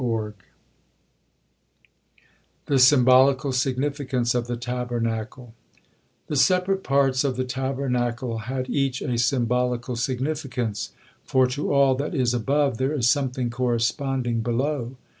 THE 2.65 2.79
SYMBOLICAL 2.79 3.51
SIGNIFICANCE 3.51 4.33
OF 4.33 4.47
THE 4.47 4.57
TABERNACLE 4.57 5.53
The 6.25 6.35
separate 6.35 6.83
parts 6.83 7.23
of 7.23 7.35
the 7.35 7.43
Tabernacle 7.43 8.39
had 8.49 8.67
each 8.67 9.03
a 9.03 9.19
symbolical 9.19 9.95
significance, 9.95 10.89
for 11.23 11.45
to 11.49 11.71
all 11.71 11.93
that 11.97 12.15
is 12.15 12.33
above 12.33 12.79
there 12.79 12.93
is 12.93 13.07
something 13.07 13.51
corresponding 13.51 14.39
below. 14.41 14.97